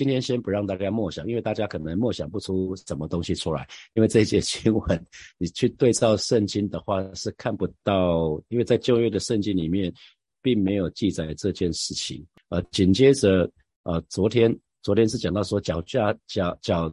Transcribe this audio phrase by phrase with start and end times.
[0.00, 3.68] 今天先不让大家默想，因为大家可能默想不出什么东西出来。
[3.92, 9.92] 因为这一节经文，你去对照圣经的话是看不到，因为在旧约的圣经里面
[10.40, 12.26] 并没有记载这件事情。
[12.48, 13.46] 呃，紧接着，
[13.82, 16.90] 呃，昨天昨天是讲到说，假假假假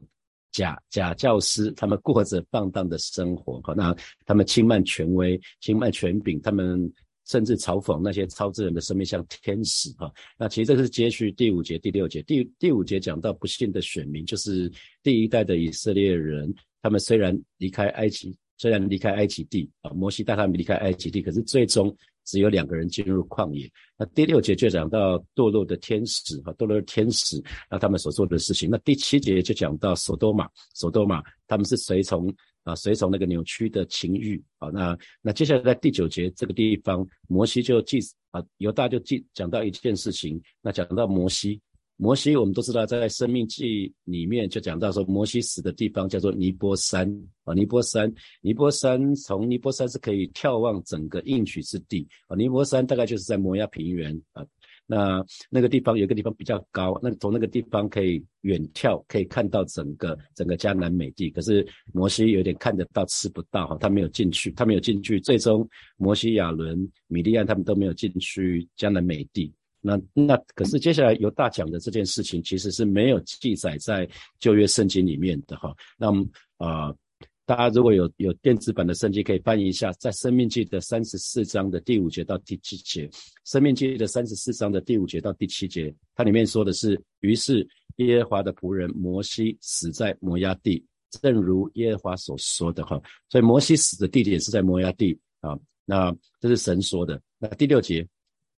[0.52, 3.96] 假假教师他们过着放荡的生活，哈，那
[4.26, 6.94] 他们轻慢权威，轻慢权柄，他们。
[7.28, 12.22] 甚至嘲讽那些超自然的生命像天使哈，那其实这是接续第五节、第六节。
[12.24, 14.72] 第第五节讲到不幸的选民，就是
[15.04, 23.70] 第一代的以色列人，他们虽然离开埃及，虽然离开埃及地啊，摩西带他们离开埃及地，可是最终只有两个人进入旷野。
[23.98, 28.70] 那第六节就讲到堕落的天使哈，堕落的天使，那他们所做的事情。
[28.70, 32.34] 那第七节就讲到索多玛，索多玛他们是随从。
[32.68, 38.00] 啊，随从那个扭曲的情欲啊，那那接下来在第九节这个地方，摩西就记
[38.32, 41.62] 啊，犹大就记讲到一件事情，那讲到摩西，
[41.96, 47.10] 摩西我们都知道，在生命记里面就讲到说，摩西死的地方叫做尼波山
[47.46, 54.46] 啊，尼波山，尼波山从尼波山是可以眺望整个应许之地啊，尼波山大概就是在摩崖平原啊。
[54.90, 61.30] 那那个地方有一个地方比较高，那从那个地方可以远眺，可以看到整个整个迦南美地。
[61.30, 65.20] 可是摩西有点看得到，吃不到哈，他没有进去，他没有进去。
[65.20, 69.54] 最终摩西、亚伦、米利安他们都没有进去迦南美地。
[69.82, 74.08] 那那可是接下来犹大讲的这件事情，其实是没有记载在
[74.40, 75.76] 旧约圣经里面的哈。
[75.98, 76.26] 那么
[76.58, 76.96] 啊。
[77.48, 83.08] 大家如果有有电子版的圣经，可以翻一下，在《生命记》的三十四章的第五节到第七节，
[83.46, 90.86] 《生命记》的三十四章的第五节到第七节，它里面说的是：于是耶和华的仆人摩西死在摩崖地，
[91.22, 93.02] 正如耶和华所说的哈。
[93.30, 95.58] 所以摩西死的地点是在摩崖地啊。
[95.86, 97.22] 那这是神说的。
[97.40, 98.06] 那第六节，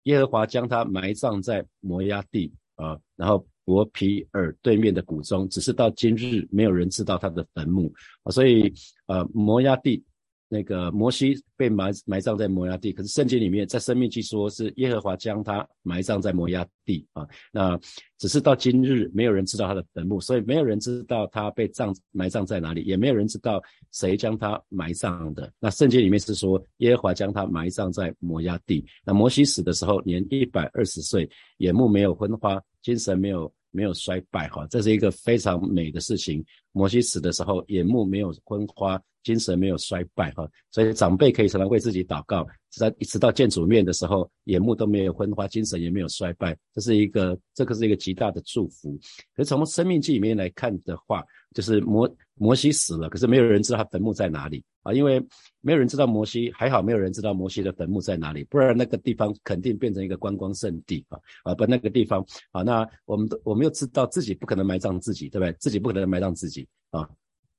[0.06, 3.46] 耶和华将他埋葬在摩崖地啊，然后。
[3.70, 8.74] 伯皮尔对面的谷中，只是到今日没有人知道他的坟墓啊，所以
[9.06, 10.04] 呃摩崖地
[10.48, 17.80] 那个摩西被埋埋葬在摩崖地，可是圣经里面在生命记说是耶和华将他埋葬在摩崖地啊，那
[18.18, 25.54] 只是到今日没有人知道他的坟墓，所以没有人知道他被葬埋葬在哪里，也没有人知道谁将他埋葬的。
[25.60, 33.54] 那圣经里面是说耶和华将他埋葬在摩崖地，那摩西死的时候年一百二十岁，眼目没有昏花，精神没有。
[33.72, 36.44] 没有衰败哈，这是一个非常美的事情。
[36.72, 48.98] 摩西死的时候，眼目没有昏花，精神没有衰败哈，所以长辈可以常常为自己祷告，直到一直到见主面的时候，眼目都没有昏花，精神也没有衰败，这是一个这个是一个极大的祝福。
[49.36, 52.08] 可是从生命记里面来看的话，就是摩
[52.40, 55.24] 摩西死了，可是没有人知道他坟墓在哪里啊，因为
[55.62, 65.54] 没有人知道摩西，还好没有人知道摩西的坟墓在哪里，不然那个地方肯定变成一个观光圣地啊啊不那个地方啊，那我们都我们又知道自己不可能埋葬自己，对不对？
[65.60, 67.08] 自己不可能埋葬自己啊，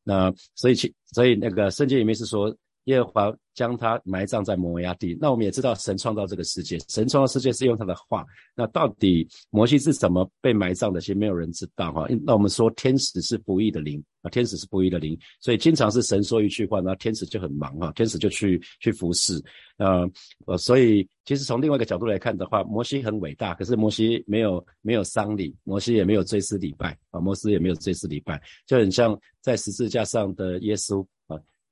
[0.02, 2.56] 那所以其所以那个圣经里面是说。
[2.90, 5.16] 耶和华将他埋葬在摩崖地。
[5.20, 8.24] 那我们也知道，神创造这个世界，神创造世界是用他的话。
[8.54, 11.00] 那到底摩西是怎么被埋葬的？
[11.00, 12.06] 其实没有人知道哈。
[12.24, 19.42] 那我们说，天使是不义的灵啊，天使是不义的灵，所以经常是神说一句话，然后天使就很忙哈，天使就去去服侍。
[19.78, 20.08] 呃
[20.46, 31.04] 呃，所以其实从另外一个角度来看的话，摩西很伟大，可是摩西没有没有丧礼，摩西也没有追思礼拜啊，摩西也没有追思礼拜，就很像在十字架上的耶稣，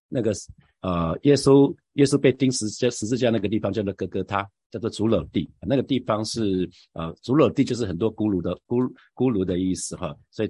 [0.09, 0.33] 那个。
[0.81, 10.49] 呃，耶稣耶稣被钉十字十字架那个地方叫做哥哥他，叫做主篓地，那个地方是呃主篓地就是很多骷髅的骷骷髅的意思哈，所以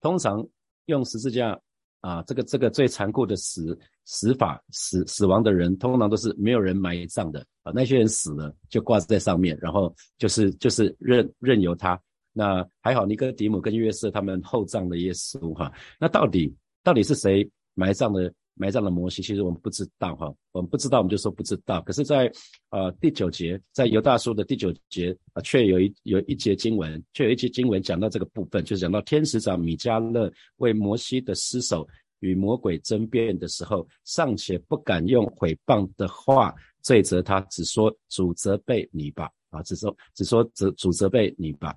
[0.00, 0.42] 通常
[0.86, 1.60] 用十字架
[2.00, 12.00] 啊这个这个最残酷的死死法死死亡的人，通常都是没有人埋葬的啊，那些人死了就挂在上面，然后就是就是任任由他，
[12.32, 15.70] 那还好尼哥底母跟约瑟他们厚葬的耶稣哈，
[16.00, 16.50] 那到底
[16.82, 18.32] 到底是谁埋葬的？
[18.58, 21.80] 埋葬了摩西，其实我们不知道哈，我们不知道，我们就说不知道。
[21.82, 22.30] 可是，在
[22.70, 31.86] 呃第九节，在犹大书的第九节啊，却有一有一节经文，却有一节经文讲到这个部分，就是讲到天使长米迦勒为摩西的尸首
[32.20, 41.74] 与魔鬼争辩的时候，尚且不敢用毁谤的话罪责他，只说主责备你吧，啊，只说只说责主责备你吧。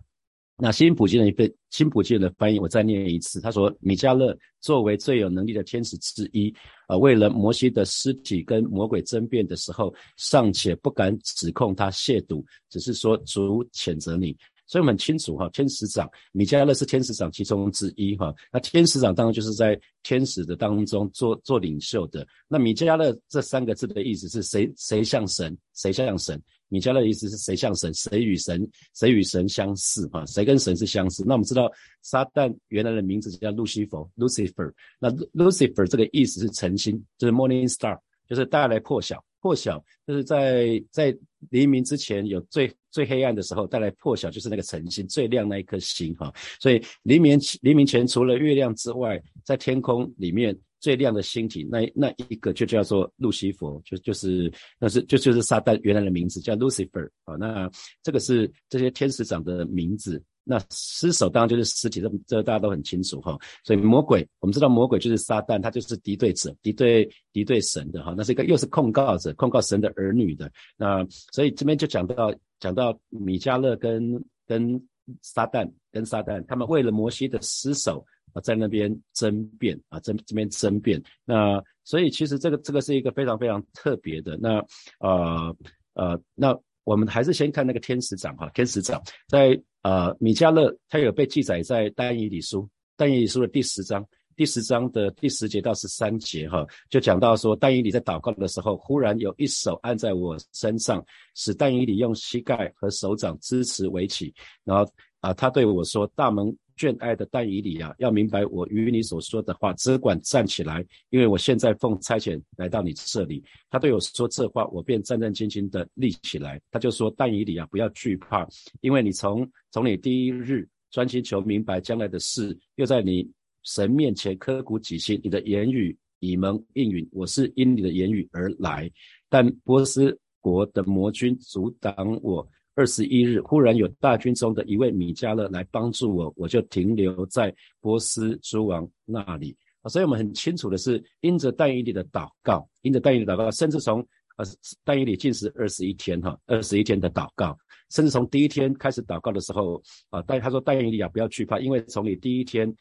[0.63, 3.42] 那新普京的一份新普京的翻译，我再念一次。
[3.42, 6.54] 他说：“米迦勒作为最有能力的天使之一，
[6.86, 14.38] 啊，为了摩西的尸体跟魔鬼争辩的时候，尚且不敢指控他亵渎，只是说主谴责你。
[14.72, 18.34] 所以我们很清楚哈，天使长米迦勒是天使长其中之一哈。
[18.54, 22.26] 那天使长当然就是在天使的当中做做领袖的。
[22.48, 26.42] 那米迦勒这三个字的意思是谁谁像神，谁像神。
[26.70, 31.22] 米迦勒的意思是谁像神，谁与神谁与神相似哈，谁跟神是相似。
[31.28, 31.70] 那我们知道
[32.02, 34.72] 撒旦原来的名字叫路西弗 （Lucifer）。
[34.98, 39.22] 那 Lucifer 这个意思是晨星，就是 Morning Star，就是带来破晓。
[39.42, 41.18] 破晓就是在在
[41.50, 46.32] 黎明之前有最最黑暗的时候带来破晓，就是那个晨星最亮那一颗星哈。
[46.60, 50.58] 所以黎明黎明前除了月亮之外，在天空里面。
[50.82, 57.36] 最亮的星体，那那一个就叫做路西弗，就就是那是就就是撒旦原来的名字叫 Lucifer 啊。
[57.36, 57.70] 那
[58.02, 60.20] 这个是这些天使长的名字。
[60.44, 63.38] 那失手当然就是尸体，这这大家都很清楚哈。
[63.64, 68.14] 所以魔鬼，我们知道魔鬼就是撒旦，他就是敌对者，敌对敌对神的哈。
[68.16, 70.52] 那是一个又是控告者，控告神的儿女的。
[70.78, 74.82] 那所以这边就讲到讲到米迦勒跟跟
[75.22, 78.06] 撒旦跟撒旦，他们为了摩西的尸首。
[78.34, 81.04] 啊，在那边争辩啊，争这边争辩。
[81.26, 84.38] 那所以其实这个这个是一个非常非常特别的。
[84.38, 84.66] 那
[85.00, 85.54] 呃
[85.96, 94.06] 呃，那我们还是先看那个天使长哈，天使长在呃米迦勒，他有被记载在但以理书，但以理书的第十章，
[94.36, 101.04] 第十章的第十节到十三节哈，就讲到说但以理在祷告的时候，忽然有一手按在我身上，
[101.36, 104.33] 使但以理用膝盖和手掌支持围起，
[104.63, 104.89] 然后
[105.22, 113.44] 啊，他对我说：“大门。”眷爱的但以理啊，要明白我与你所说的话，只管站起来，因为我现在奉差遣来到你这里。
[113.70, 116.60] 他对我说这话，我便战战兢兢的立起来。
[116.72, 118.48] 他就说：但以理啊，不要惧怕，
[118.80, 123.30] 因为你从从你第一日专心求明白将来的事，又在你
[123.62, 127.08] 神面前刻骨己心，你的言语以蒙应允。
[127.12, 128.90] 我是因你的言语而来，
[129.30, 132.48] 但波斯国的魔君阻挡我。
[132.81, 139.86] 二十一日，忽然有大军中的一位米迦勒来帮助我，我就停留在波斯诸王那里啊。
[139.88, 144.00] 所以我们很清楚的是，因着但以理的祷告，因着但以理祷告，甚至从
[144.38, 144.45] 呃
[144.83, 147.56] 但以理进食二十一天哈，二十一天的祷告，
[147.92, 149.80] 甚至从第一天开始祷告的时候
[150.10, 152.74] 啊，但他说但以理啊，不要惧怕，因为从你第一天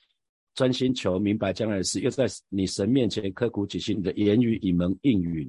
[0.55, 5.47] 专心求明白将来的事，又在你神面前刻苦己心，你的言语以蒙应允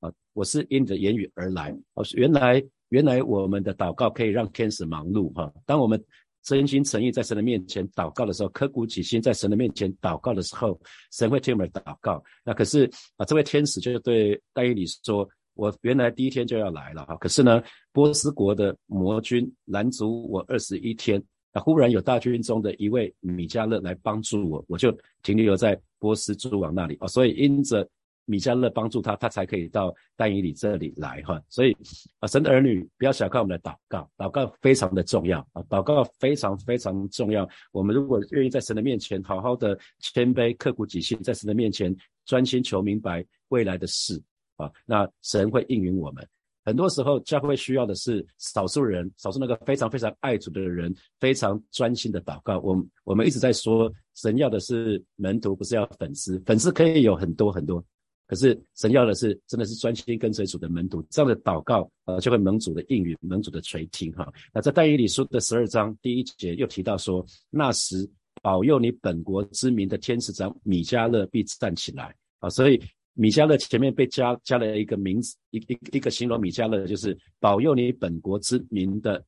[0.00, 0.12] 啊。
[0.32, 2.60] 我是因着言语而来啊，原来。
[2.90, 5.52] 原来我们的祷告可以让天使忙碌哈。
[5.66, 6.02] 当我们
[6.42, 10.78] 真心诚意在神的面前祷告的时候，刻骨起心在神的面前祷告的时候，
[11.10, 12.22] 神会听我们的祷告。
[12.44, 21.22] 那可是啊，这位天使就对戴伊里说：“我原来第一天就要来了哈，可是呢，波斯国的魔军拦阻我二十一天。
[21.52, 27.06] 那忽然有大军中的一位米迦勒来帮助我，我就停留在波斯诸王那里啊。
[27.06, 27.88] 所以因着。”
[28.24, 31.42] 米迦勒帮助他，他才可以到但以里这里来哈。
[31.48, 31.76] 所以
[32.20, 37.48] 啊，神的儿女不要小看我们的祷告，祷告非常的重要啊，祷告非常非常重要。
[37.72, 41.94] 我们如果愿意在神的面前好好的谦卑、刻苦己心，在神的面前
[42.24, 44.20] 专心求明白未来的事
[44.56, 46.26] 啊，那神会应允我们。
[46.66, 52.58] 很多时候教会需要的是少数人，少数那个非常非常爱主的人，非常专心的祷告。
[52.60, 56.40] 我我们一直在说，神要的是门徒，不是要粉丝。
[56.46, 57.84] 粉丝可以有很多很多。
[58.26, 64.32] 可是神要的是，真的是专心跟随主的门徒，这样的祷告，呃，就会蒙主的应允，蒙主的垂听哈。
[64.52, 68.08] 那在但以理书的十二章第一节又提到说，那时
[68.42, 72.48] 保佑你本国之名的天使长米迦勒必站起来啊。
[72.48, 72.80] 所以
[73.12, 79.24] 米迦勒前面被加加了一个名字，一一一个形容米迦勒，就是保佑你本国之名的。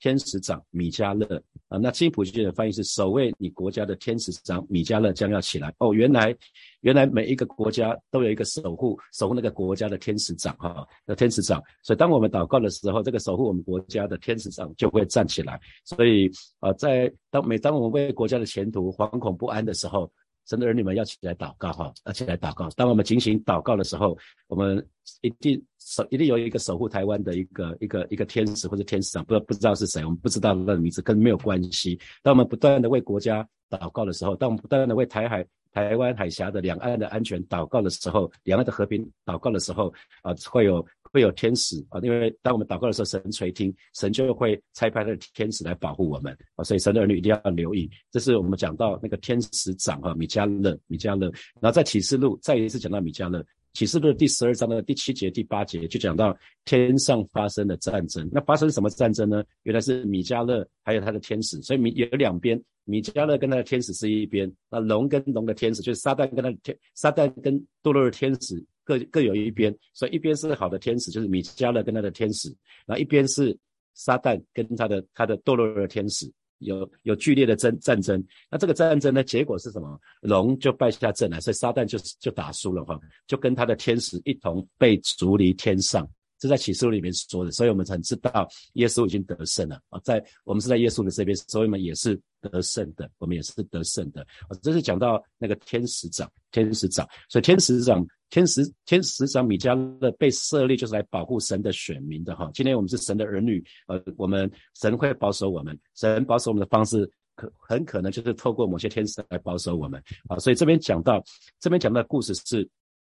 [0.00, 5.92] 天使长米迦勒啊，那新普世的翻译是守卫你国家的天使长米迦勒将要起来哦。
[5.94, 6.34] 原来，
[6.80, 11.62] 原来每一个国家都有一个守护守护那个国家的天使长哈，那天使长。
[11.82, 15.60] 所以当我们祷告的时候，这个守护我们国家的天使长就会站起来。
[15.84, 16.30] 所以
[16.60, 20.10] 啊，在当每当我们为国家的前途惶恐不安的时候，
[20.50, 22.68] 神的儿女们要起来祷告哈，要起来祷告。
[22.70, 24.84] 当我们进行祷告的时候，我们
[25.20, 31.96] 一定守，一定有一个守护台湾的一个一个一个天使或者天使长，不不知道是谁，我们不知道他的名字，跟没有关系。
[32.20, 40.86] 当我们不断的为国家祷告的时候，当我们不断的为台海、台湾海峡的两岸的安全祷告的时候，两岸的和平祷告的时候，啊，会有。
[41.12, 47.90] 会有天使啊，因为当我们祷告的时候，神垂听，神就会差派他的天使来保护我们啊，所以神的儿女一定要留意。
[48.12, 51.26] 这是我们讲到那个天使长哈，米迦勒，米迦勒。
[51.60, 58.28] 然后在启示录再一次讲到米迦勒，启示录第十二章的第七节、第八节就讲到天上发生的战争。
[58.30, 59.42] 那发生什么战争呢？
[59.64, 62.56] 原来是米迦勒还有他的天使，所以米有两边，
[62.90, 68.62] 米迦勒跟他的天使是一边，那龙跟龙的天使就是撒旦跟他的天，撒旦跟堕落的天使。
[68.82, 72.48] 各各有一边，所以一边是好的天使，就是米迦勒跟他的天使，
[72.86, 73.56] 然后一边是
[73.94, 76.28] 撒旦跟他的他的堕落的天使
[76.58, 78.20] 有有剧烈的争战争。
[78.50, 79.96] 那这个战争呢，结果是什么？
[80.22, 86.08] 龙就败下阵来，所以撒旦就就打输了哈，就跟他的天使一同被逐离天上。
[86.40, 90.00] 这在启示录里面说的，所以我们才知道耶稣已经得胜了啊！
[90.02, 94.22] 在我们是在耶稣的这边，所以我们也是得胜的，我们也是得胜的。
[94.22, 102.50] 啊这是讲到那个天使长，天使长，所以天使长，天使天使长米迦勒被设立就是来保护神的选民的哈。
[102.54, 110.38] 今天我们是神的儿女，呃，我们神会保守我们，神保守我们的方式可很可能就是透过某些天使来保守我们啊。
[110.38, 111.22] 所以这边讲到，
[111.58, 112.68] 这边讲到的故事是。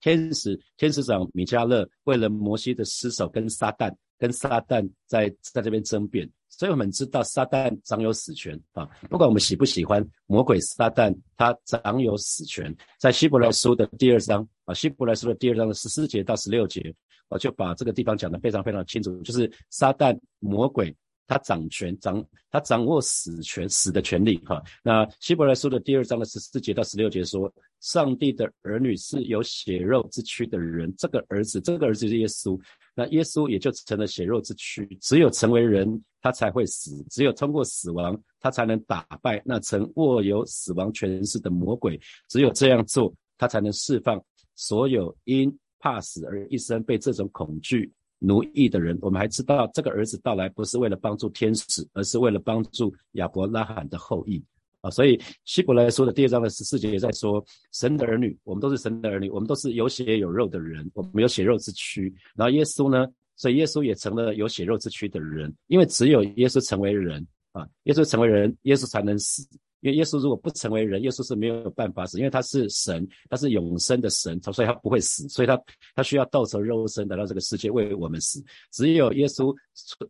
[0.02, 12.72] 天使天使长米迦勒为了摩西的尸首跟撒旦跟撒旦在在这边争辩，所以我们知道撒旦掌有死权啊，不管我们喜不喜欢魔鬼撒旦，他掌有死权。
[12.98, 16.94] 在希伯来书的第二章啊，希伯来书的第二章的十四节到十六节，
[17.28, 20.94] 我就把这个地方讲得非常非常清楚，就是撒旦魔鬼。
[21.26, 24.36] 他掌权，掌他掌握死权，死的权利。
[24.38, 27.48] 哈，那希伯来书的第二章的十四节到十六节说，
[27.78, 30.92] 上帝的儿女是有血肉之躯的人。
[30.98, 32.60] 这个儿子，这个儿子是耶稣。
[33.00, 34.86] 那耶稣也就成了血肉之躯。
[35.00, 41.98] 只有成为人，他才会死；只有通过死亡，他才能打败那曾握有死亡权势的魔鬼。
[42.28, 44.22] 只有这样做，他才能释放
[44.54, 47.90] 所有因怕死而一生被这种恐惧。
[48.18, 54.44] 奴役的人，我们还知道这个儿子到来不是为了帮助天使，而是为了帮助亚伯拉罕的后裔
[54.80, 54.90] 啊！
[54.90, 62.12] 所以希伯来说的第二章的十四节也在说，神的儿女，我们都是神的儿女，我们都是有血有肉的人，我们有血肉之躯。
[62.34, 63.06] 然后耶稣呢，
[63.36, 69.46] 所以耶稣也成了有血肉之躯的人，因为只有耶稣成为人啊，耶稣成为人，耶稣才能死。
[69.80, 75.60] 因为耶稣如果不成为人，耶稣是没有办法死，因为他是神，他是永生的神，所以他不会死，所以他
[75.94, 78.42] 他需要道成肉身来到这个世界为我们死。
[78.72, 79.54] 只有耶稣，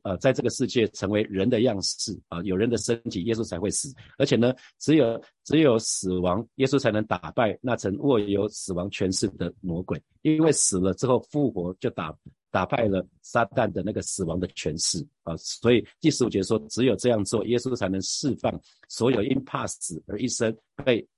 [0.03, 3.95] 呃，在这个世界成为人的样式啊，有人的身体，耶稣才会死。
[4.19, 12.16] 而且呢，只有只有死亡，耶稣才能打败那曾握有死亡权势的魔鬼，因为死了之后复活就打。
[12.52, 20.52] 打败了撒旦的那个死亡的权势啊，所以第十五节说，只有这样做，耶稣才能释放所有因怕死而一生
[20.85, 21.09] 被。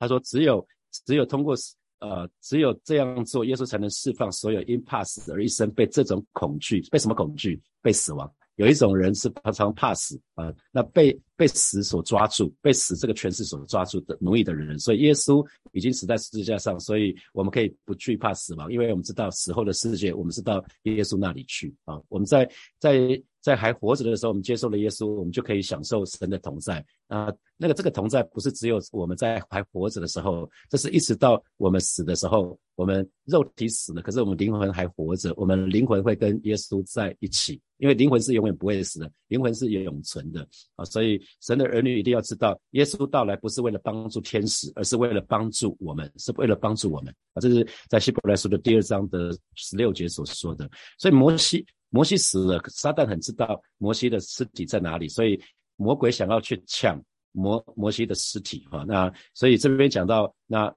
[0.00, 0.66] 他说，只有
[1.06, 1.54] 只有通过
[2.00, 7.62] 呃，只有这样做，耶稣才能释放所有因怕死而一生被这种恐惧，被什么恐惧？
[7.80, 8.28] 被死亡。
[8.56, 15.42] 有一种人是常常怕死啊，那被被死所抓住，被死这个权势所抓住的奴役的人，所以耶稣
[15.72, 21.98] 已经死在十字架上，所以我们可以不惧怕死亡，因为我们知道死后的世界，我们是到耶稣那里去啊。
[22.10, 22.46] 我们在
[22.78, 27.32] 在在还活着的时候，我们接受了耶稣，我们就可以享受神的同在啊。
[27.56, 37.58] 那个这个同在不是只有我们在还活着的时候，这是一直到我们死的时候，我们肉体死了，可是我们灵魂还活着，我们灵魂会跟耶稣在一起。
[37.78, 40.84] 因为灵魂是永远不会死的，灵魂是永存的啊！
[40.84, 47.40] 所以神的儿女一定要知道，耶稣到来不是为了帮助天使，而是为了帮助我们，是为了帮助我们啊！
[47.40, 50.68] 这是在希伯来书的第二章的十六节所说的。
[50.98, 55.40] 所以摩西，摩西死了，撒旦很知道摩西的尸体在哪里，所以
[55.76, 58.84] 魔鬼想要去抢摩摩西的尸体哈。
[58.86, 60.72] 那所以这边讲到那。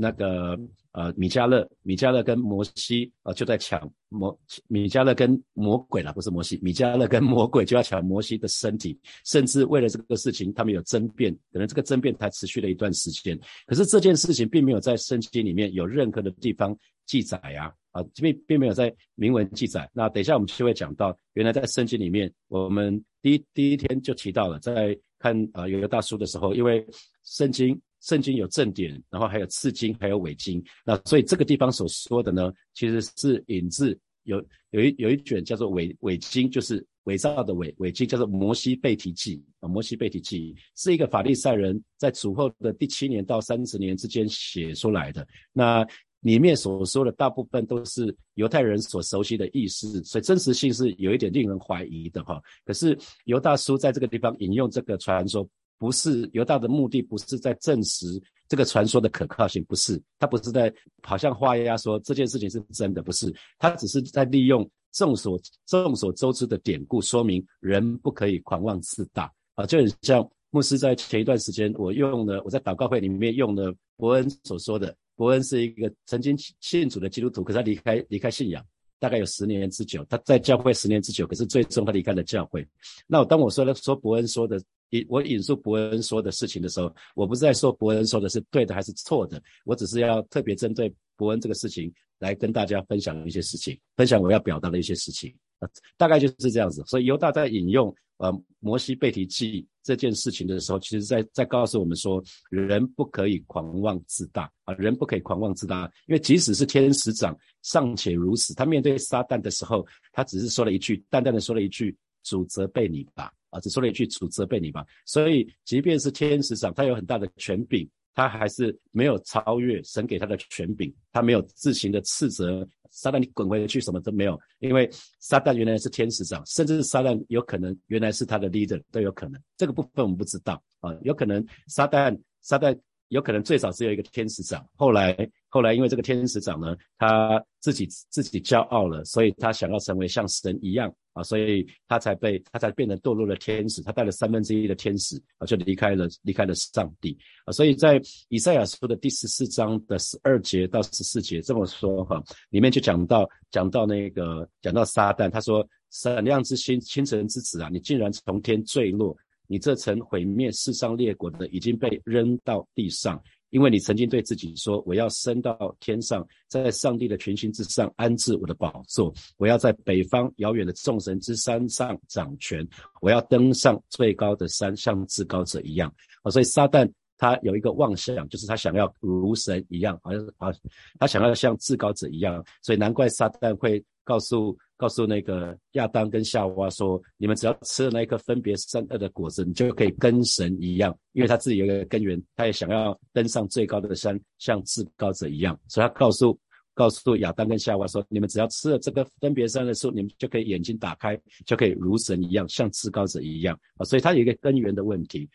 [0.00, 0.56] 那个
[0.98, 4.36] 呃，米迦勒，米迦勒跟摩西啊，就在抢魔，
[4.66, 13.38] 米迦勒跟魔鬼了，不是摩西，米迦勒跟魔鬼就要抢摩西的身体，甚至为了这个事情，他们有争辩，可能这个争辩才持续了一段时间。
[13.64, 16.76] 可是这件事情并没有在圣经里面有任何的地方
[17.06, 19.88] 记载呀，啊，并并没有在明文记载。
[19.92, 26.84] 那等一下我们就会讲到，原来在圣经里面，我们第一第一天就提到了，在看啊有一个大书的时候，因为
[27.22, 27.80] 圣经。
[28.00, 30.64] 圣经有正典，然后还有次经，还有伪经。
[30.84, 39.68] 那所以这个地方所说的呢，其实是引自有有一有一卷叫做伪伪经，就是伪造的伪伪经，叫做摩西背提记啊。
[39.68, 45.26] 摩西背提记是一个法利赛人在主后的第七年到三十年之间写出来的。
[45.52, 45.86] 那
[46.20, 52.40] 里面所说的大部分都是犹太人所熟悉的意思，所以真实性是有一点令人怀疑的哈。
[52.64, 55.48] 可是犹大叔在这个地方引用这个传说。
[55.78, 78.64] 不是犹大的目的，不是在证实这个传说的可靠性，不是他不是在好像画押说这件事情是真的，不是他只是在利用众所众所周知的典故，说明人不可以狂妄自大啊，就很像牧师在前一段时间，我用了我在祷告会里面用了伯恩所说的，伯恩是一个曾经信主的基督徒，可是他离开离开信仰。
[79.00, 82.66] 大概有十年之久，他在教会十年之久，可是最终他离开了教会。
[83.06, 96.82] 那我当我说了说伯恩说的引我引述伯恩说的事情的时候，我不是在说伯恩说的是对的还是错的，我只是要特别针对伯恩这个事情来跟大家分享一些事情，分享我要表达的一些事情啊，大概就是这样子。
[96.86, 113.32] 所以犹大在引用呃摩西背提记这件事情的时候，其实在在告诉我们说，人不可以狂妄自大啊，人不可以狂妄自大，因为即使是天使长尚且如此，他面对撒旦的时候，他只是说了一句淡淡的说了一句主责备你吧。
[113.50, 124.88] 啊，只说了一句“主责备你吧”，所以即便是天使长，他有很大的权柄，他还是没有超越神给他的权柄，他没有自行的斥责撒旦，你滚回去，什么都没有，因为
[125.20, 132.78] 撒旦原来是天使长，甚至是撒旦有可能原来是他的 leader 都有可能，这个部分我们不知道啊，有可能撒旦撒旦
[133.08, 135.16] 有可能最早只有一个天使长，后来
[135.48, 140.92] 后来因为这个天使长呢，他自己自己骄傲了，所以他想要成为像神一样。
[141.14, 147.50] 啊，所以他才被他才变成堕落的天使，他带了三分之一的天使啊，就离开了离开了上帝啊。
[147.50, 159.16] 所以在以赛亚书的第十四章的十二节到十四节这么说哈，里面就讲到讲到那个讲到撒旦，他说闪亮之星，清晨之子啊，你竟然从天坠落，
[159.48, 163.20] 你这曾毁灭世上列国的，已经被扔到地上。
[163.50, 172.62] 因为你曾经对自己说：“我要升到天上，在上帝的群星之上安置我的宝座；我要在北方遥远的众神之山上掌权；
[173.00, 175.90] 我要登上最高的山，像至高者一样。”
[176.22, 176.86] 啊，所以撒旦
[177.16, 180.52] 他有一个妄想，就是他想要如神一样，好像啊，
[181.00, 184.54] 他想要像至高者一样，所以难怪撒旦会告诉。
[184.78, 195.58] 告诉那个亚当跟夏娃说：“你们只要吃了那一颗分别善恶的果子，你就可以跟神一样，因为他自己有一个根源，他也想要登上最高的山，像至高者一样。
[195.66, 196.38] 所以他告诉
[196.74, 203.84] 告诉亚当跟夏娃说：你们只要吃了这个分别善的树，你们就可以眼睛打开，就可以如神一样，像至高者一样啊！
[203.84, 205.28] 所以他有一个根源的问题，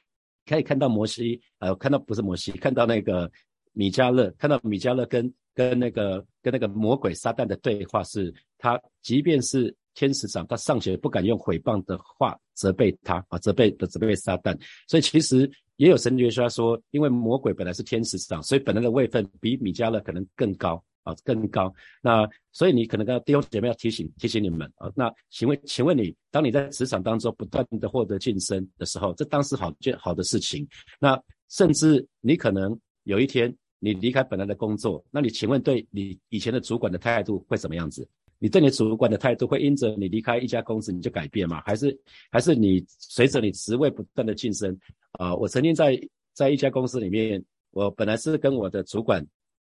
[0.45, 3.29] 可以看到摩西，呃，看到不是摩西，看到那个
[3.73, 14.59] 米迦勒，看到米迦勒跟。”跟那个跟那个魔鬼撒旦的对话是，他即便是天使长，他尚且不敢用毁谤的话责备他啊，责备的责备撒旦。
[14.87, 21.71] 所以其实也有神学家说，因为魔鬼本来是天使长，所以本来的位分比米迦勒可能更高啊，更高。
[22.01, 24.91] 那所以你可能跟弟兄姐妹要提醒提醒你们啊。
[24.95, 30.67] 那请问请问你，当你在职场当中不断的获得晋升的时候，这当是好件好的事情。
[30.99, 33.55] 那甚至你可能有一天。
[33.83, 38.07] 你离开本来的工作，那你请问对你以前的主管的态度会怎么样子？
[38.39, 41.61] 你对你主管的态度会因着你离开一家公司你就改变吗？
[41.65, 41.97] 还是
[42.31, 44.77] 还是你随着你职位不断的晋升？
[45.19, 45.99] 啊，我曾经在
[46.31, 49.25] 在一家公司里面，我本来是跟我的主管，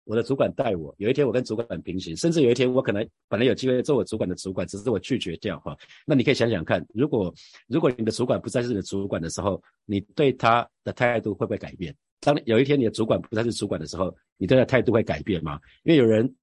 [0.05, 5.75] 我的主管带我，有一天我跟主管平行，甚至有一天我可能本来有机会做我主管的主管，只是我拒绝掉哈。
[6.05, 7.35] 那你可以想想看，如果
[7.69, 11.95] 如果你的主管不再是你的主管的时候，你对他的态度会不会改变？
[12.25, 15.61] 当有一天你的主管不再是主管的时候，你对他态度会改变吗？
[15.83, 16.35] 因为有人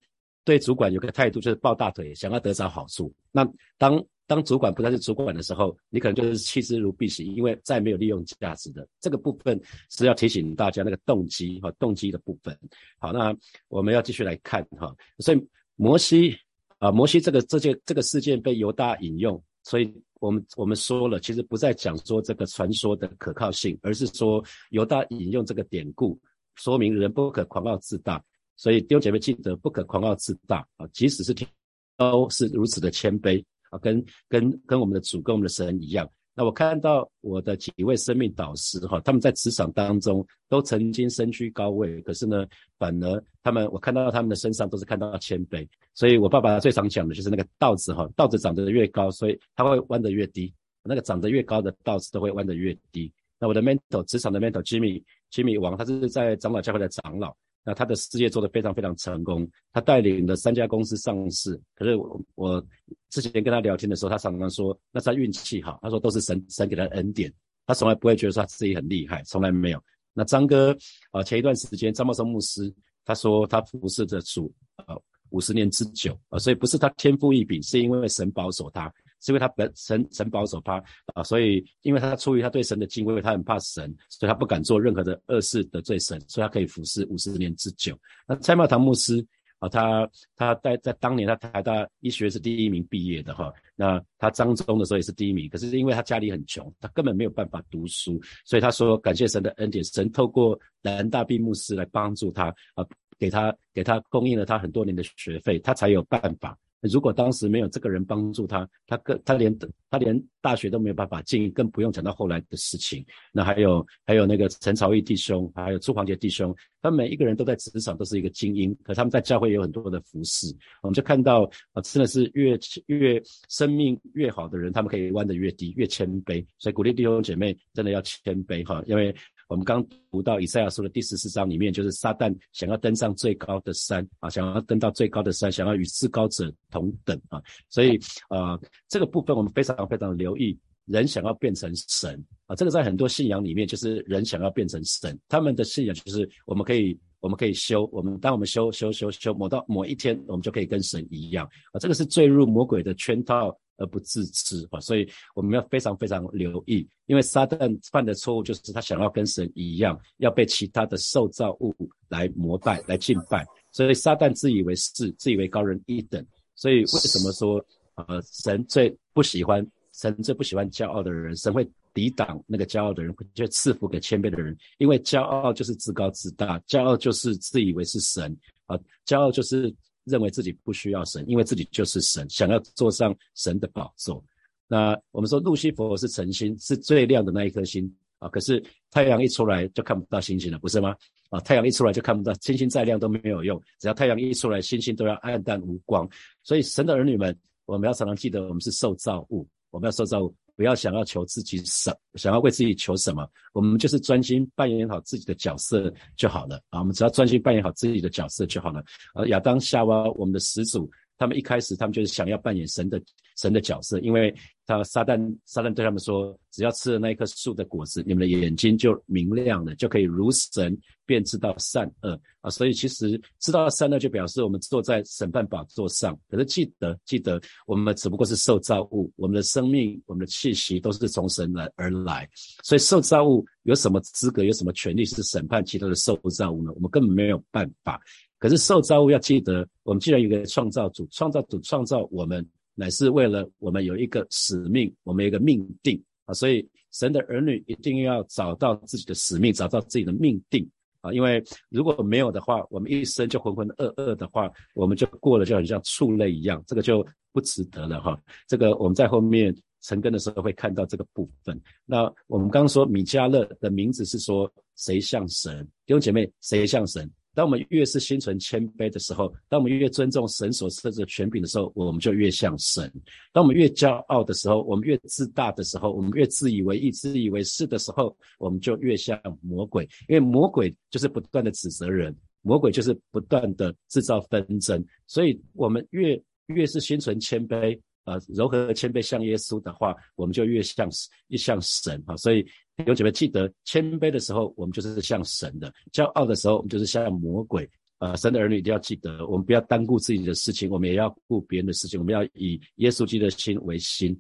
[0.45, 3.11] 对主管有个态度就是抱大腿，想要得着好处。
[3.31, 3.43] 那
[3.79, 8.87] 当当主管不再是主管的时候，你可能就是弃之如敝屣，因为再没有利用价值的。
[8.99, 12.55] 这个部分是要提醒大家那个动机和动机的部分。
[12.99, 13.35] 好，那
[13.67, 14.95] 我们要继续来看哈。
[15.17, 16.37] 所以摩西
[16.77, 19.91] 啊，摩西这个这件这个事件被犹大引用，所以。
[20.21, 26.17] 我们我们说了，其实不再讲说这个传说的可靠性，而是说犹大引用这个典故，
[26.55, 28.23] 说明人不可狂傲自大。
[28.55, 31.49] 所以弟兄姐妹记得，不可狂傲自大啊，即使是天
[31.97, 36.07] 都是如此的谦卑啊，跟跟跟我们的主跟我们的神一样。
[36.33, 42.45] 那我看到我的几位生命导师哈，他们在职场当中都曾经身居高位，可是呢，
[42.79, 45.67] 反而他们我看到他们的身上都是看到谦卑。
[45.93, 50.49] 所以我爸爸最常讲的就是那个稻子哈，稻子长得越高，所以它会弯得越低；
[50.83, 53.11] 那个长得越高的稻子都会弯得越低。
[53.37, 57.35] 那我的 mentor 职场的 mentor Jimmy Jimmy 王，他是在长老教会的长老。
[57.63, 61.59] 那他的事业做得非常非常成功，他带领了三家公司上市。
[61.75, 62.65] 可是我我
[63.09, 67.31] 之前跟他聊天的时候，他常常说那是他运气好，他说都是神神给他恩典，
[67.65, 69.83] 他从来不会觉得他自己很厉害，从来没有。
[70.13, 70.75] 那张哥
[71.11, 72.73] 啊，前一段时间张茂生牧师
[73.05, 74.97] 他说他服侍着主啊
[75.29, 78.91] 五十年之久啊，所以不是他天赋异禀，是因为神保守他。
[79.21, 87.97] 是因为他本神神保守他啊，所以因为他出于他对神的敬畏，他很怕神，所以他不敢做任何的恶事得罪神，所以他可以服侍五十年之久。
[88.27, 89.25] 那蔡茂堂牧师
[89.59, 102.83] 啊，他他在在当年他台大医学是第一名毕业的哈，那他张中的时候也是第一名，可是因为他家里很穷，他根本没有办法读书，所以他说感谢神的恩典，神透过南大毕牧师来帮助他啊，
[103.19, 106.57] 给他给他供应了他很多年的学费，他才有办法。
[106.89, 109.55] 如果当时没有这个人帮助他，他更他连
[109.89, 113.05] 他连大学都没有办法进，更不用讲到后来的事情。
[113.31, 120.47] 那还有还有那个陈朝义弟兄，还有朱黄杰弟兄，他们每一个人都在职场都是一个精英，可他们在教会有很多的服饰。
[120.81, 126.45] 我们就看到啊，真的是越越生命越好的人，他们可以弯得越低，越谦卑。
[126.57, 129.15] 所以鼓励弟兄姐妹真的要谦卑哈，因为。
[129.51, 153.53] 我们刚读到以赛亚书的第十四章里面，就是撒旦想要登上最高的山啊，想要登到最高的山，想要与至高者同等啊，所以啊，这个部分我们非常非常留意，人想要变成神啊，这个在很多信仰里面就是人想要变成神，他们的信仰就是我们可以我们可以修，我们当我们修修修修，某到某一天我们就可以跟神一样啊，这个是坠入魔鬼的圈套。
[153.77, 161.75] 而不自知啊，所以我们要非常非常留意，因为撒旦犯的错误就是他想要跟神一样，要被其他的受造物
[162.07, 166.23] 来膜拜、来敬拜，所以撒旦自以为是，自以为高人一等。
[166.55, 167.63] 所以为什么说
[167.95, 179.73] 呃，神最不喜欢神最不喜欢骄傲的人，神会抵挡那个骄傲的人，就赐福给谦卑的人，因为骄傲就是自高自大，骄傲就是自以为是神啊，骄傲就是。
[180.11, 184.23] 认为自己不需要神，因为自己就是神，想要坐上神的宝座。
[184.67, 188.29] 那我们说路西佛是晨星，是最亮的那一颗星啊。
[188.29, 190.95] 可是太阳一出来就看不到星星了，不是吗？
[191.29, 193.61] 啊，太阳一出来就看不到星星，再亮都没有用。
[193.79, 196.07] 只要太阳一出来，星星都要暗淡无光。
[196.43, 200.35] 所以神的儿女们，我们要常常记得，我们是受造物，我们要受造物。
[200.61, 206.81] 不要想要求自己什，想要为自己求什么，我们就是专心扮演好自己的角色就好了啊！
[206.81, 208.83] 我们只要专心扮演好自己的角色就好了。
[209.15, 210.87] 而亚当夏娃，我们的始祖，
[211.21, 212.99] 他们一开始他们就是想要扮演神的
[213.37, 214.33] 神的角色，因为。
[214.67, 222.49] 他撒旦，撒旦对他们说：“只要吃了那一棵树的果子，你们的眼睛就明亮了，就可以如神，便知道善恶啊！
[222.49, 226.17] 所以其实知道善恶，就表示我们坐在审判宝座上。
[226.29, 232.29] 可是记得，记得我们只不过是受造物，我们的生命、我们的气息都是从神来而来。
[232.63, 236.71] 所以受造物有什么资格、有什么权利是审判其他的受造物呢？
[236.75, 237.99] 我们根本没有办法。
[238.41, 250.67] 可是受造物要记得，我们既然有个创造主，创造主创造我们。”乃是为了我们有一个使命，我们有一个命定啊，所以神的儿女一定要找到自己的使命，找到自己的命定
[251.01, 258.17] 啊，因为如果没有的话，我们一生就浑浑噩噩的话，我们就过了就很像畜类一样，这个就不值得了哈。
[258.47, 261.61] 这个我们在后面成根的时候会看到这个部分。
[261.85, 265.63] 那我们刚刚说米迦勒的名字是说谁像神？
[265.85, 267.07] 弟兄姐妹，谁像神？
[267.33, 272.89] 当我们越是心存谦卑的时候，当我们越尊重神所设置的权柄的时候，我们就越像神；
[273.31, 279.87] 当我们越骄傲的时候，我们越自大的时候，我们越自以为意、自以为是的时候，我们就越像魔鬼。
[280.07, 284.83] 因为魔鬼就是不断的指责人，魔鬼就是不断的制造纷争。
[285.07, 290.89] 所以，我们越越是心存谦卑，呃，柔和谦卑像耶稣的话，我们就越像
[291.27, 292.15] 越像神啊。
[292.17, 292.45] 所以。
[292.87, 297.69] 有姐妹记得，谦卑的时候，我们就是像神的；骄傲的时候，我们就是像魔鬼。
[297.97, 301.99] 啊，神的儿女一定要记得，我们不要单顾自己的事情，我们也要顾别人的事情。
[301.99, 304.19] 我们要以耶稣基督的心为心。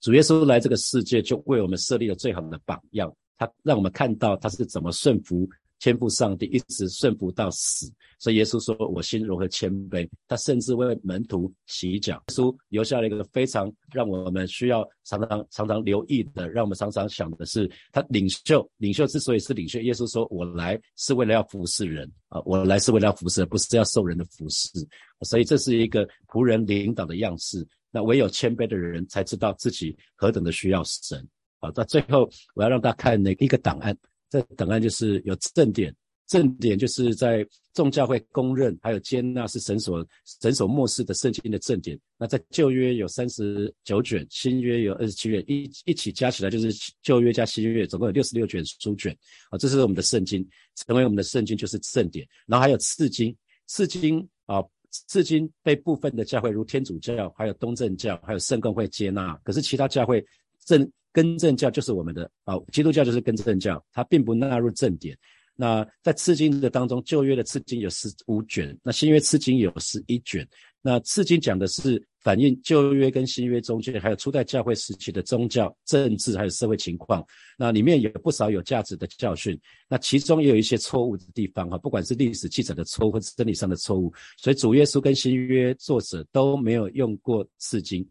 [0.00, 5.48] 主耶稣来这个世界，就为我们设立了最好的榜样，他让我们看到他是怎么顺服。
[5.84, 12.14] 天赋上帝一直顺服到死，所以耶稣说：“我心如何谦卑。”他甚至为门徒洗脚。
[12.14, 24.70] 耶稣留下了一个非常让我们需要常常常常留意的，让我们常常想的是：他领袖，领袖之所以是领袖，耶稣说：“我来是为了要服侍人啊，我来是为了要服侍，不是要受人的服侍。”
[25.20, 27.62] 所以这是一个仆人领导的样式。
[27.90, 31.28] 那唯有谦卑的人才知道自己何等的需要神。
[31.60, 33.94] 好，到最后我要让大家看那一个档案。
[34.34, 35.94] 这档案就是有正典，
[36.26, 40.04] 正典就是在众教会公认还有接纳是神所
[40.42, 41.96] 神所漠视的圣经的正典。
[42.18, 49.16] 那在旧约有三十九卷，新约有二十七卷，一一起加起来就是旧约加新约，总共有六十六卷书卷
[49.50, 49.58] 啊。
[49.58, 50.44] 这是我们的圣经，
[50.74, 52.26] 成为我们的圣经就是正典。
[52.44, 53.36] 然后还有次经，
[53.68, 60.24] 次经啊，次经被部分的教会如天主教、还有东正教、还有圣公会接纳，可是其他教会
[60.66, 60.90] 正。
[61.14, 65.16] 更正教就是我们的啊，基督教就是更正教，它并不纳入正典。
[65.56, 70.44] 那在次经的当中，旧约的次经有十五卷，那新约次经有十一卷。
[70.82, 77.24] 那次经讲的是反映旧约跟新约中间，还有初代教会时期的宗教、政治还有社会情况。
[77.56, 79.56] 那里面有不少有价值的教训，
[79.88, 84.12] 那其中也有一些错误的地方哈，不管是历史记载的错误或是真理上的错误。
[84.36, 88.04] 所以主耶稣跟新约作者都没有用过次经。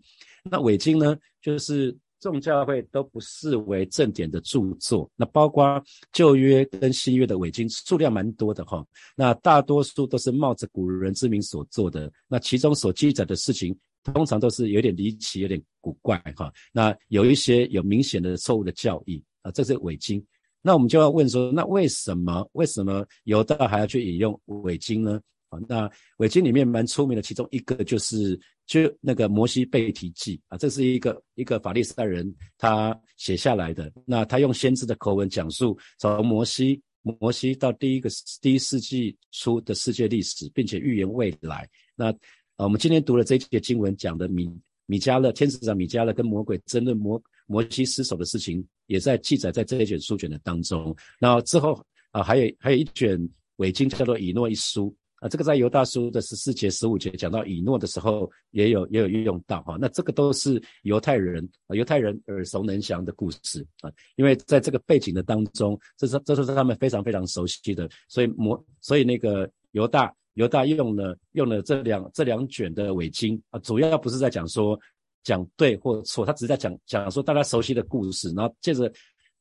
[0.50, 1.94] 那伪经呢，就是。
[2.24, 5.12] 众教会都不视为正典的著作。
[5.18, 5.84] 那包括
[6.14, 8.86] 旧约跟新约的伪经，数量蛮多的哈。
[9.16, 12.10] 那大多数都是冒着古人之名所做的。
[12.30, 16.50] 那其中所记载的事情，通常都是有点离奇、有点古怪哈。
[16.72, 20.26] 那有一些有明显的错误的教义啊，这是伪经。
[20.62, 25.20] 那我们就要问说，那为什么为什么犹大还要去引用伪经呢？
[25.50, 33.92] 啊，那伪经里面蛮出名的，其中一个就是就那个摩西被提记啊，这是一个一个法利赛人他写下来的。
[34.06, 38.10] 那他用先知的口吻讲述从摩西摩西到第一个
[38.42, 41.70] 第一世纪初的世界历史，并且预言未来。
[41.96, 42.12] 那
[42.56, 44.50] 啊，我们今天读了这一节经文，讲的米
[44.86, 48.66] 米迦勒天使长米迦勒跟魔鬼争论摩摩西失手的事情。
[48.88, 50.94] 也在记载在这一卷书卷的当中。
[51.18, 53.18] 那之后啊，还有还有一卷
[53.56, 59.78] 伪经叫做以诺一书啊，这个在犹大书的十四节、十五节讲到以诺的时候，也有也有运用到哈。
[59.80, 74.78] 那这个都是犹太人啊，犹太人耳熟能详的故事啊，因为在这个背景的当中，这是这是他们非常非常熟悉的，所以摩所以那个犹大犹大用了用了这两这两卷的伪经啊，主要不是在讲说。
[75.24, 78.92] 讲对或错，他只是在讲讲说大家熟悉的故事，然后借着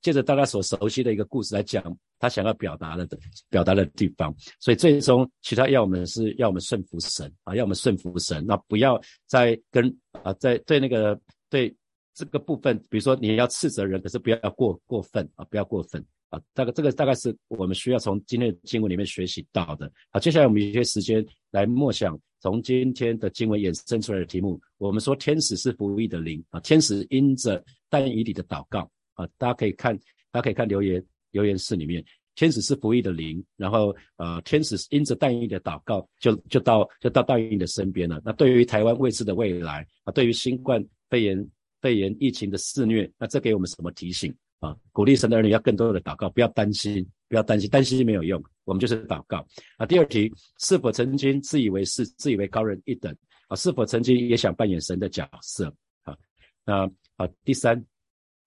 [0.03, 3.09] 借着大家所熟悉的一个故事来讲他想要表达的
[3.49, 4.35] 表达的地方。
[4.61, 9.88] 所以最终，其他要我们是要我们顺服神啊，要我们顺服神，那不要再跟
[10.23, 11.75] 啊，在对那个对
[12.15, 16.41] 这个部分，比如说你要斥责人，可是不要过过分啊，不要过分啊。
[16.53, 19.91] 大概这个大概是我们需要从今天的经文里面学习到的。
[20.11, 22.19] 好，接下来我们有些时间来默想。
[22.41, 29.96] 从今天的经文衍生出来的题目，我们说天使是服役的灵啊，天使因着但以理的祷告啊，大家可以看，
[30.31, 38.20] 大家可以看留言留言室里面，天使是服役的灵，然后呃，天使因着但以的祷告，就就到就到但以的身边了。
[38.25, 41.48] 那对于台湾未知的未来啊，对于新冠肺炎
[41.81, 44.77] 肺炎疫情的肆虐，那这给我们什么提醒啊？
[44.92, 47.07] 鼓励神的儿女要更多的祷告，不要担心。
[47.29, 48.44] 不要担心，担心没有用。
[48.64, 49.38] 我们就是祷告
[49.79, 49.87] 啊。
[49.87, 53.11] 第二题，是否曾经自以为是、自以为高人一等
[53.48, 53.57] 啊？
[53.57, 56.14] 是否曾经也想扮演神的角色啊？
[56.62, 57.83] 那啊，第三，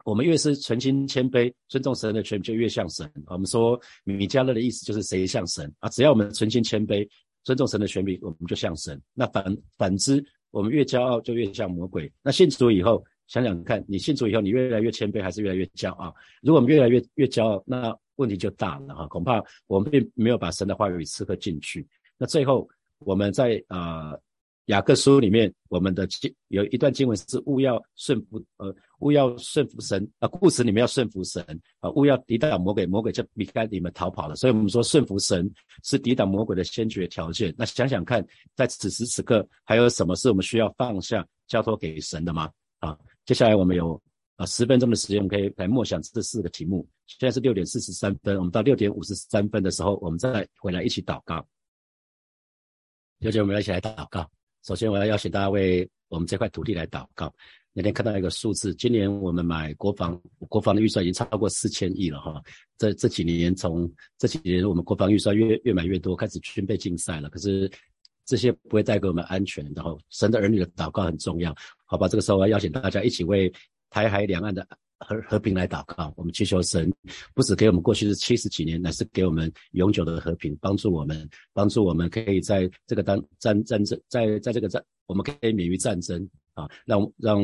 [0.06, 3.12] 我们越是存心谦卑、尊重神的权柄，就越像神。
[3.26, 5.90] 我们说米迦勒的意思就是谁像神啊？
[5.90, 7.10] 只要我们存心谦卑、
[7.44, 9.02] 尊重神的权柄，我们就像神。
[9.16, 12.10] 那反反之，我们越骄傲，就越像魔鬼。
[12.22, 16.14] 那信主以后，想想看，你信主以后，你越来越谦卑，还是越来越骄傲？
[16.44, 21.86] 如果我们越来越越骄傲，那问题就大了哈，恐怕我们并没有把神的话语刺刻进去。
[22.16, 24.14] 那最后我们在啊
[24.66, 31.44] 雅各书里面，我们的经有一段经文是勿要顺服呃勿要顺服神啊，故事里面要顺服神
[31.80, 34.36] 啊，勿要抵挡魔鬼，魔鬼就离开你们逃跑了。
[34.36, 35.50] 所以我们说顺服神
[35.84, 37.54] 是抵挡魔鬼的先决条件。
[37.58, 38.26] 那想想看，
[38.56, 42.52] 在此时此刻还有什么是我们需要放下交托给神的吗？
[42.80, 44.02] 啊，接下来我们有。
[44.38, 46.86] 啊，十分钟的时间，我们可以来默想这四个题目。
[47.08, 51.48] 现在是六点四十三分，我们到六点五十三分的时候，我们再回来一起祷告。
[53.20, 54.30] 有请我们一起来祷告。
[54.66, 57.32] 首先，我要邀请大家为我们这块土地来祷告。
[57.72, 62.42] 那天看到一个数字，今年我们买国防，国防的预算已经超过四千亿了哈。
[62.76, 67.30] 这这几年，从这几年我们国防预算越越买越多，开始军备竞赛了。
[67.30, 67.70] 可是
[68.26, 69.64] 这些不会带给我们安全。
[69.76, 72.08] 然后，神的儿女的祷告很重要，好吧？
[72.08, 73.54] 这个时候，我要邀请大家一起为。
[73.92, 74.68] 台海两岸的
[75.00, 76.92] 和和平来祷告，我们祈求神
[77.34, 87.44] 不止给我们过去是七十几年，乃是给我们永久的和平，帮助我们，帮助我们可以在这个当战战争，在在这个战，我们可以免于战争啊，让让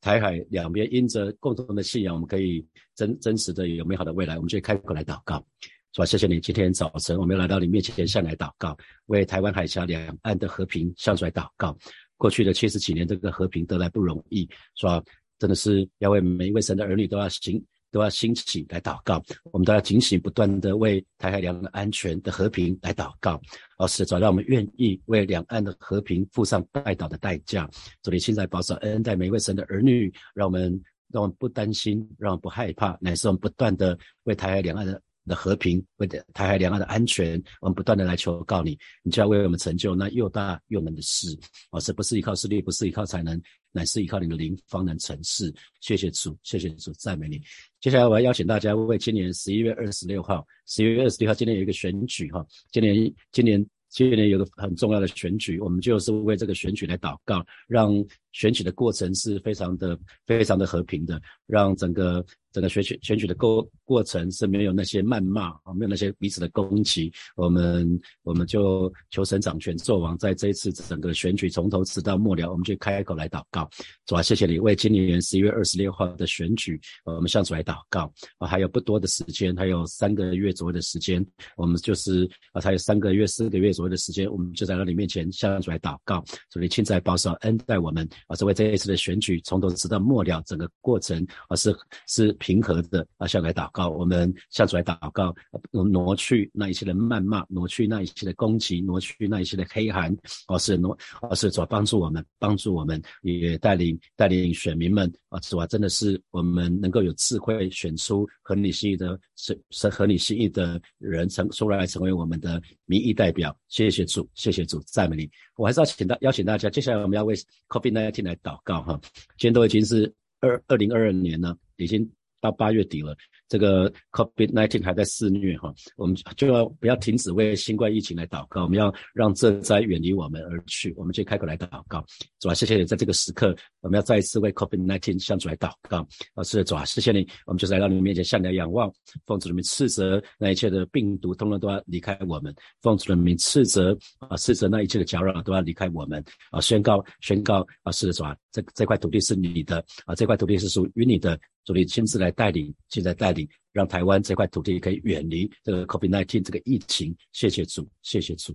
[0.00, 4.36] 台海两边因着共同的信仰，我们可以真真实的有美好的未来。
[4.36, 5.44] 我们就开口来祷告，
[5.92, 6.06] 是吧？
[6.06, 11.76] 谢谢你，今天早晨我们来到你面前向来祷告，为台湾海峡两岸的和平向出来祷告。
[12.16, 15.02] 过去的七十几年，这个和平得来不容易，是吧？
[15.42, 23.42] 真的是要为每一位神的儿女都要兴都要兴起来祷告，我们都要警醒不断的为台海两岸安全的和平来祷告。
[23.76, 27.68] 老师，主让我们愿意为两岸的和平付上代祷的代价。
[28.04, 35.02] 主你现在保守恩待每一位神的儿女，让我们让我们不担心，让我们不害怕，乃是我们不断的为台海两岸的。
[35.24, 41.28] 的和平，为台海两岸的安全，我们不断的来求告你，你就要为我们成就那又大又能的事。
[41.70, 43.40] 老师不是依靠势力，不是依靠才能，
[43.72, 45.52] 乃是依靠你的灵方能成事。
[45.80, 47.40] 谢谢主，谢谢主，赞美你。
[47.80, 57.92] 接下来我要邀请大家为今年十一月二十六号，十一月二十六号今年有一个选举哈，今年今年今年有个很重要的选举，我们就是为这个选举来祷告，让
[58.32, 62.24] 选举的过程是非常的非常的和平的，让整个。
[62.52, 73.66] 整个选举选举的过过程是没有那些谩骂啊，没有那些彼此的攻击，我们我们就求神掌权做王，在这一次整个选举从头直到末了，我们就开口来祷告，
[74.04, 78.12] 主啊，谢谢你为今年十一月二十六号的选举，我们向主来祷告。
[78.36, 91.74] 啊，还有不多的时间，还有三个月左右的时间，我们就是啊，还有三个月四个月左右的时间，我们就在那里面前向主来祷告，主你亲自保守恩待我们啊，为这一次的选举从头直到末了整个过程啊是
[92.08, 92.36] 是。
[92.42, 95.32] 平和的啊，向来祷告，我们向主来祷告，
[95.70, 100.12] 挪去那一些的谩骂，挪去那一些的攻击，挪去那一些的黑寒，
[100.48, 113.54] 而是挪，而是主帮助我们，帮助我们，也带领带领选民们啊，主啊，真的是我们能够有智慧选出合你心意的，是是合你心意的人，成出来成为我们的民意代表。
[113.66, 115.28] 谢谢主，谢谢主，赞美你。
[115.56, 117.34] 我还是要请大邀请大家，接下来我们要为
[117.68, 119.00] COVID nineteen 来祷告哈。
[119.36, 122.08] 今天都已经是二二零二二年了，已经。
[122.42, 123.16] 到八月底了，
[123.48, 128.64] 这个 COVID-19 还在肆虐哈，我们就要不要停止为新冠疫情来祷告？
[128.64, 132.04] 我们要让这灾远离我们而去，我们就开口来祷告。
[132.40, 136.04] 主啊，谢谢你在这个时刻，我们要再一次为 COVID-19 向主来祷告。
[136.34, 138.92] 啊，是的主啊，谢谢你，我们就是来到你面前向你仰望，
[139.24, 146.22] 奉主的名斥责那一切的病毒，通通都要离开我们；奉主的名斥责啊，斥责那一切的搅扰都要离开我们。
[146.50, 151.38] 啊，宣告宣告啊，是的主啊，这这块土地是你的啊，这块土地是属于你的。
[151.64, 157.14] 主你亲自来带领，现在带领，让台湾这块土地可以远离这个 COVID-19 这个疫情。
[157.32, 158.54] 谢谢主，谢谢主。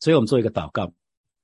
[0.00, 0.92] 所以我们做一个祷告，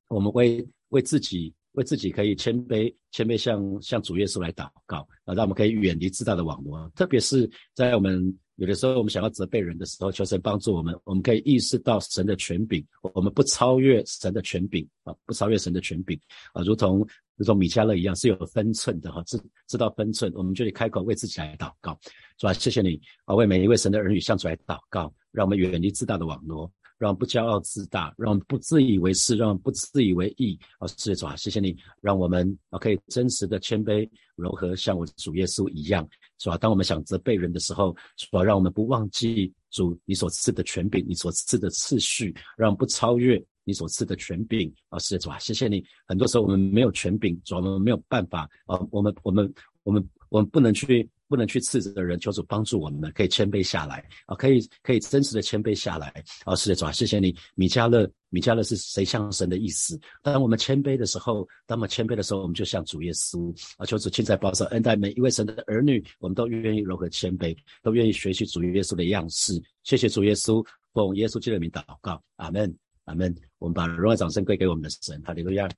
[0.09, 8.38] 我们为为自己，为自己可以谦卑，谦卑向向主耶稣来祷告啊，让我们可以远离自大的网络，特别是在我们。
[8.57, 10.94] 有的时候，我们想要责备人的时候，求神帮助我们。
[11.05, 16.16] 我们可以意识到神的权柄，我们不超越神的权柄啊，不超越神的权柄
[16.53, 17.05] 啊，如同
[17.42, 20.33] 如同米迦勒一样，是有分寸的哈，知知道分寸。
[20.37, 21.98] 我们就得开口为自己来祷告，
[22.38, 22.52] 是吧？
[22.52, 26.70] 谢谢你啊，为每一位神的儿女向主来祷告，让我们远离自大的网络。
[26.98, 30.57] 让不骄傲自大，让不自以为是，让不自以为意。
[30.78, 36.57] 啊，是主啊，谢谢你，让我们啊可以真实的谦卑柔和，像我主耶稣一样，是吧？
[36.57, 38.44] 当我们想责备人的时候，是吧？
[38.44, 44.72] 让我们不忘记主你所赐的权柄，你所赐的次序，让不超越你所赐的权柄。
[44.88, 45.85] 啊，是主啊，谢谢你。
[46.07, 51.09] 很多时候我们没有权柄，主我们没有办法啊，我们我们我们我们不能去。
[51.29, 56.12] 不能去斥责的人，求主帮助我们，可以谦卑下来啊，可以可以真实的谦卑下来
[56.44, 56.55] 啊。
[56.55, 59.98] 是的，主啊，谢谢你，米迦勒，米迦勒是谁像神的意思？
[60.20, 69.55] 当我们谦卑的时候，当我们谦卑的时候，我们就像主耶稣啊，求主亲在保守恩待每一位神的儿女，我们都愿意如何谦卑，都愿意学习主耶稣的样式。
[69.85, 73.34] 谢谢主耶稣，奉耶稣基督的名祷告，阿门，阿门。
[73.58, 75.68] 我们把荣耀掌声归给我们的神，哈利路亚。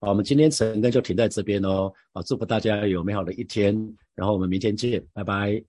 [0.00, 1.92] 好，我们今天晨更就停在这边哦。
[2.12, 3.74] 好，祝福大家有美好的一天，
[4.14, 5.64] 然后我们明天见，拜拜。